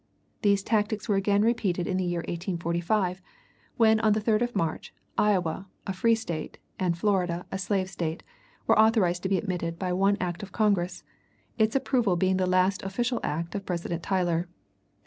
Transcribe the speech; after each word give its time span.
These 0.41 0.63
tactics 0.63 1.07
were 1.07 1.15
again 1.15 1.43
repeated 1.43 1.85
in 1.85 1.97
the 1.97 2.03
year 2.03 2.21
1845, 2.21 3.21
when, 3.77 3.99
on 3.99 4.13
the 4.13 4.19
3d 4.19 4.41
of 4.41 4.55
March, 4.55 4.95
Iowa, 5.15 5.67
a 5.85 5.93
free 5.93 6.15
State, 6.15 6.57
and 6.79 6.97
Florida, 6.97 7.45
a 7.51 7.59
slave 7.59 7.87
State, 7.87 8.23
were 8.65 8.79
authorized 8.79 9.21
to 9.21 9.29
be 9.29 9.37
admitted 9.37 9.77
by 9.77 9.93
one 9.93 10.17
act 10.19 10.41
of 10.41 10.51
Congress, 10.51 11.03
its 11.59 11.75
approval 11.75 12.15
being 12.15 12.37
the 12.37 12.47
last 12.47 12.81
official 12.81 13.19
act 13.21 13.53
of 13.53 13.63
President 13.67 14.01
Tyler. 14.01 14.49